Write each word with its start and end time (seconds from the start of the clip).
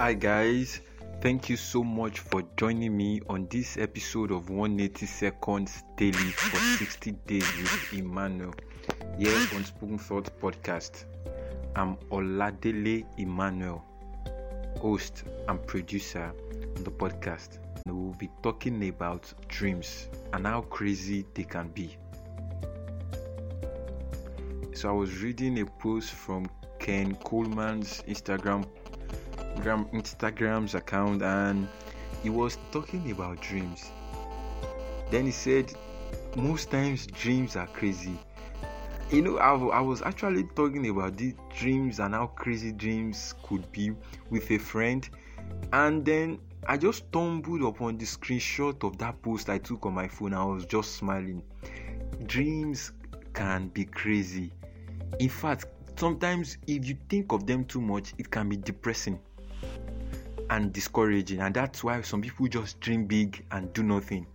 Hi, 0.00 0.14
guys. 0.14 0.80
Thank 1.20 1.50
you 1.50 1.58
so 1.58 1.84
much 1.84 2.20
for 2.20 2.42
joining 2.56 2.96
me 2.96 3.20
on 3.28 3.46
this 3.50 3.76
episode 3.76 4.30
of 4.30 4.48
180 4.48 5.04
Seconds 5.04 5.82
Daily 5.98 6.14
for 6.14 6.56
60 6.78 7.12
Days 7.26 7.44
with 7.58 7.92
Emmanuel 7.92 8.54
here 9.18 9.36
on 9.54 9.62
Spoken 9.62 9.98
Thought 9.98 10.30
Podcast. 10.40 11.04
I'm 11.76 11.96
Oladele 12.10 13.04
Emmanuel, 13.18 13.84
host 14.80 15.24
and 15.48 15.66
producer 15.66 16.32
on 16.78 16.82
the 16.82 16.90
podcast. 16.90 17.58
We 17.84 17.92
will 17.92 18.14
be 18.14 18.30
talking 18.42 18.88
about 18.88 19.30
dreams 19.48 20.08
and 20.32 20.46
how 20.46 20.62
crazy 20.62 21.26
they 21.34 21.44
can 21.44 21.68
be. 21.68 21.94
So, 24.72 24.88
I 24.88 24.92
was 24.92 25.20
reading 25.20 25.60
a 25.60 25.66
post 25.66 26.12
from 26.12 26.46
Ken 26.78 27.16
Coleman's 27.16 28.02
Instagram 28.08 28.64
Instagram's 29.64 30.74
account 30.74 31.22
and 31.22 31.68
he 32.22 32.30
was 32.30 32.58
talking 32.72 33.10
about 33.10 33.40
dreams. 33.40 33.90
Then 35.10 35.26
he 35.26 35.32
said, 35.32 35.72
Most 36.36 36.70
times 36.70 37.06
dreams 37.06 37.56
are 37.56 37.66
crazy. 37.66 38.18
You 39.10 39.22
know, 39.22 39.38
I, 39.38 39.54
I 39.78 39.80
was 39.80 40.02
actually 40.02 40.44
talking 40.54 40.88
about 40.88 41.16
these 41.16 41.34
dreams 41.56 41.98
and 41.98 42.14
how 42.14 42.28
crazy 42.28 42.72
dreams 42.72 43.34
could 43.42 43.70
be 43.72 43.92
with 44.30 44.50
a 44.52 44.58
friend, 44.58 45.08
and 45.72 46.04
then 46.04 46.38
I 46.68 46.76
just 46.76 47.06
stumbled 47.08 47.62
upon 47.62 47.98
the 47.98 48.04
screenshot 48.04 48.84
of 48.84 48.98
that 48.98 49.20
post 49.22 49.50
I 49.50 49.58
took 49.58 49.84
on 49.86 49.94
my 49.94 50.06
phone. 50.06 50.32
I 50.34 50.44
was 50.44 50.64
just 50.66 50.92
smiling. 50.96 51.42
Dreams 52.26 52.92
can 53.34 53.68
be 53.68 53.84
crazy. 53.84 54.52
In 55.18 55.28
fact, 55.28 55.66
sometimes 55.96 56.58
if 56.66 56.86
you 56.88 56.96
think 57.08 57.32
of 57.32 57.46
them 57.46 57.64
too 57.64 57.80
much, 57.80 58.14
it 58.18 58.30
can 58.30 58.48
be 58.48 58.56
depressing 58.56 59.18
and 60.50 60.72
discouraging, 60.72 61.40
and 61.40 61.54
that's 61.54 61.82
why 61.84 62.02
some 62.02 62.20
people 62.20 62.46
just 62.48 62.80
dream 62.80 63.06
big 63.06 63.44
and 63.52 63.72
do 63.72 63.82
nothing. 63.82 64.26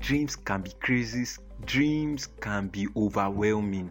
Dreams 0.00 0.34
can 0.34 0.62
be 0.62 0.72
crazy, 0.80 1.24
dreams 1.64 2.28
can 2.40 2.66
be 2.68 2.88
overwhelming. 2.96 3.90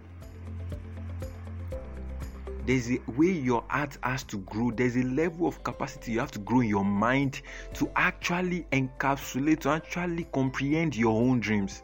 There's 2.65 2.91
a 2.91 2.99
way 3.15 3.31
your 3.31 3.63
heart 3.69 3.97
has 4.03 4.23
to 4.25 4.37
grow, 4.39 4.69
there's 4.69 4.97
a 4.97 5.03
level 5.03 5.47
of 5.47 5.63
capacity 5.63 6.11
you 6.11 6.19
have 6.19 6.31
to 6.31 6.39
grow 6.39 6.59
in 6.59 6.67
your 6.67 6.85
mind 6.85 7.41
to 7.75 7.89
actually 7.95 8.67
encapsulate, 8.73 9.61
to 9.61 9.69
actually 9.69 10.25
comprehend 10.33 10.95
your 10.95 11.19
own 11.19 11.39
dreams. 11.39 11.83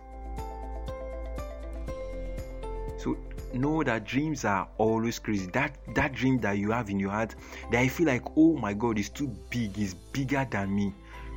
So 2.98 3.18
know 3.54 3.84
that 3.84 4.06
dreams 4.06 4.46
are 4.46 4.68
always 4.78 5.20
crazy. 5.20 5.48
That 5.48 5.78
that 5.96 6.14
dream 6.14 6.40
that 6.40 6.58
you 6.58 6.72
have 6.72 6.90
in 6.90 7.00
your 7.00 7.12
heart 7.12 7.36
that 7.72 7.80
I 7.80 7.88
feel 7.88 8.08
like, 8.08 8.24
oh 8.36 8.56
my 8.56 8.74
god, 8.74 8.98
it's 8.98 9.10
too 9.10 9.28
big, 9.50 9.78
it's 9.78 9.94
bigger 9.94 10.48
than 10.50 10.76
me. 10.76 10.94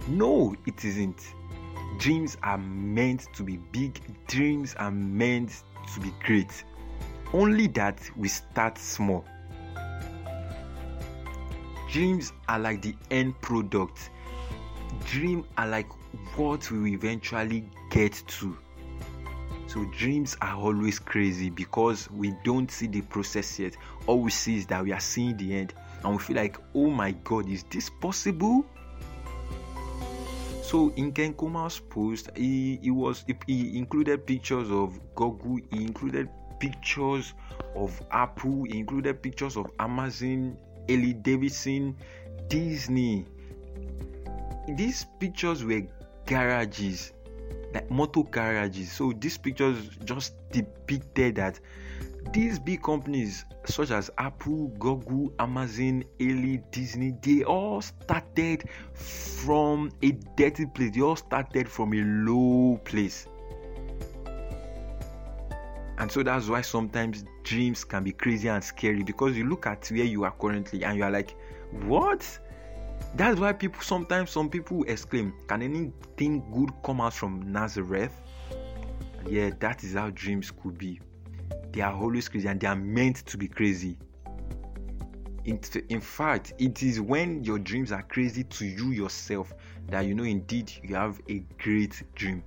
No, 0.09 0.55
it 0.67 0.85
isn't. 0.85 1.35
Dreams 1.99 2.37
are 2.43 2.59
meant 2.59 3.27
to 3.35 3.43
be 3.43 3.57
big, 3.73 4.01
dreams 4.27 4.75
are 4.79 4.91
meant 4.91 5.63
to 5.95 6.01
be 6.01 6.13
great. 6.25 6.65
Only 7.33 7.67
that 7.69 8.01
we 8.17 8.29
start 8.29 8.79
small. 8.79 9.25
Dreams 11.91 12.33
are 12.49 12.59
like 12.59 12.83
the 12.83 12.95
end 13.11 13.41
product. 13.41 14.11
Dreams 15.07 15.47
are 15.57 15.67
like 15.67 15.89
what 16.37 16.71
we 16.71 16.93
eventually 16.93 17.69
get 17.91 18.23
to. 18.27 18.57
So 19.69 19.85
dreams 19.85 20.35
are 20.41 20.57
always 20.57 20.99
crazy 20.99 21.51
because 21.51 22.11
we 22.11 22.35
don't 22.43 22.71
see 22.71 22.87
the 22.87 23.03
process 23.03 23.59
yet. 23.59 23.77
All 24.07 24.19
we 24.21 24.31
see 24.31 24.57
is 24.57 24.67
that 24.69 24.83
we 24.83 24.93
are 24.93 25.01
seeing 25.01 25.37
the 25.37 25.55
end 25.55 25.75
and 26.03 26.13
we 26.13 26.19
feel 26.19 26.37
like, 26.37 26.57
oh 26.75 26.89
my 26.89 27.11
god, 27.13 27.51
is 27.51 27.65
this 27.71 27.91
possible? 27.91 28.65
So 30.63 30.91
in 30.97 31.13
Ken 31.13 31.35
Coleman's 31.35 31.81
post, 31.81 32.31
he, 32.35 32.79
he 32.83 32.91
was 32.91 33.27
he 33.47 33.77
included 33.77 34.27
pictures 34.27 34.71
of 34.71 34.99
Google, 35.15 35.59
he 35.71 35.83
included 35.83 36.31
pictures 36.61 37.35
of 37.77 38.03
Apple, 38.11 38.65
he 38.65 38.79
included 38.79 39.23
pictures 39.23 39.59
of 39.59 39.71
Amazon, 39.79 40.57
Harley 40.89 41.13
Davidson, 41.13 41.95
Disney. 42.49 43.27
These 44.67 45.07
pictures 45.21 45.63
were 45.63 45.83
garages 46.25 47.13
like 47.75 47.91
motor 47.91 48.23
garages. 48.23 48.93
So 48.93 49.13
these 49.19 49.39
pictures 49.39 49.89
just 50.05 50.35
depicted 50.51 51.37
that 51.37 51.61
these 52.33 52.59
big 52.59 52.83
companies 52.83 53.45
such 53.65 53.91
as 53.91 54.11
Apple, 54.19 54.69
Google, 54.79 55.33
Amazon, 55.39 56.05
Harley, 56.21 56.63
Disney, 56.71 57.15
they 57.23 57.43
all 57.45 57.81
started 57.81 58.65
from 58.95 59.91
a 60.03 60.13
dirty 60.37 60.67
place. 60.67 60.95
They 60.95 61.01
all 61.01 61.17
started 61.17 61.69
from 61.69 61.93
a 61.93 62.03
low 62.03 62.79
place. 62.85 63.27
And 65.99 66.11
so 66.11 66.23
that's 66.23 66.49
why 66.49 66.63
sometimes 66.63 67.25
dreams 67.43 67.85
can 67.85 68.05
be 68.05 68.13
crazy 68.13 68.49
and 68.49 68.63
scary 68.63 69.03
because 69.03 69.37
you 69.37 69.49
look 69.49 69.67
at 69.67 69.89
where 69.89 70.05
you 70.05 70.25
are 70.25 70.31
currently 70.31 70.85
and 70.85 70.97
you 70.97 71.03
are 71.03 71.11
like, 71.11 71.35
what? 71.87 72.39
That's 73.15 73.41
why 73.41 73.53
people 73.53 73.83
sometimes 73.83 74.31
some 74.31 74.49
people 74.49 74.85
exclaim, 74.85 75.33
Can 75.49 75.63
anything 75.63 76.45
good 76.53 76.71
come 76.85 77.01
out 77.01 77.15
from 77.15 77.51
Nazareth? 77.51 78.13
yeah, 79.29 79.51
that 79.61 79.85
is 79.85 79.95
how 79.95 80.11
dreams 80.11 80.51
could 80.51 80.79
be. 80.79 81.01
They 81.73 81.81
are 81.81 81.93
always 81.93 82.29
crazy 82.29 82.49
and 82.49 82.61
they 82.61 82.67
are 82.67 82.77
meant 82.77 83.27
to 83.27 83.37
be 83.37 83.49
crazy. 83.49 83.99
In, 85.45 85.61
in 85.89 86.01
fact, 86.01 86.53
it 86.59 86.83
is 86.83 87.01
when 87.01 87.43
your 87.45 87.59
dreams 87.59 87.93
are 87.93 88.03
crazy 88.03 88.45
to 88.45 88.67
you 88.67 88.91
yourself 88.91 89.53
that 89.89 90.03
you 90.03 90.15
know 90.15 90.25
indeed 90.25 90.73
you 90.83 90.95
have 90.95 91.21
a 91.29 91.41
great 91.63 92.03
dream. 92.15 92.43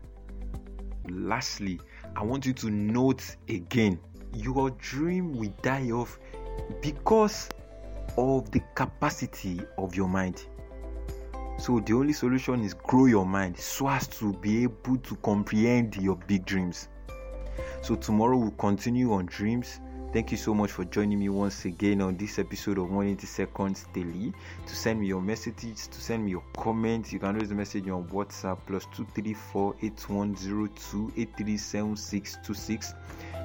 Lastly, 1.09 1.79
I 2.16 2.23
want 2.23 2.45
you 2.45 2.53
to 2.53 2.69
note 2.69 3.35
again 3.50 4.00
your 4.34 4.69
dream 4.72 5.34
will 5.34 5.53
die 5.61 5.91
off 5.91 6.19
because 6.81 7.50
of 8.17 8.51
the 8.51 8.61
capacity 8.75 9.61
of 9.77 9.95
your 9.95 10.07
mind. 10.07 10.45
So 11.57 11.79
the 11.79 11.94
only 11.94 12.13
solution 12.13 12.63
is 12.63 12.73
grow 12.73 13.05
your 13.05 13.25
mind 13.25 13.57
so 13.57 13.88
as 13.88 14.07
to 14.19 14.33
be 14.33 14.63
able 14.63 14.97
to 14.97 15.16
comprehend 15.17 15.95
your 15.97 16.16
big 16.16 16.45
dreams. 16.45 16.89
So 17.81 17.95
tomorrow 17.95 18.38
we'll 18.38 18.51
continue 18.51 19.13
on 19.13 19.27
dreams. 19.27 19.79
Thank 20.13 20.31
you 20.31 20.38
so 20.38 20.53
much 20.53 20.72
for 20.72 20.83
joining 20.83 21.19
me 21.19 21.29
once 21.29 21.63
again 21.63 22.01
on 22.01 22.17
this 22.17 22.38
episode 22.38 22.77
of 22.77 22.85
180 22.91 23.25
Seconds 23.25 23.85
Daily. 23.94 24.33
To 24.66 24.75
send 24.75 24.99
me 24.99 25.07
your 25.07 25.22
messages, 25.22 25.88
to 25.88 26.01
send 26.01 26.25
me 26.25 26.31
your 26.31 26.44
comments, 26.57 27.13
you 27.13 27.19
can 27.19 27.39
the 27.39 27.55
message 27.55 27.88
on 27.88 28.03
WhatsApp 28.09 28.59
plus 28.66 28.83
234 28.94 29.75
8102 29.81 31.13
837626. 31.16 32.94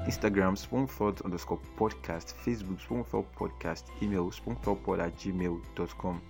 Instagram, 0.06 0.58
Spoken 0.58 0.86
Thought 0.86 1.20
underscore 1.22 1.60
podcast, 1.76 2.34
Facebook, 2.44 2.80
Spoken 2.80 3.04
Thought 3.04 3.34
podcast, 3.36 3.84
email, 4.02 4.30
spokenthoughtpod 4.30 5.00
at 5.00 5.16
gmail.com. 5.18 6.20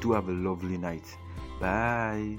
Do 0.00 0.12
have 0.12 0.28
a 0.28 0.32
lovely 0.32 0.78
night. 0.78 1.16
Bye. 1.60 2.38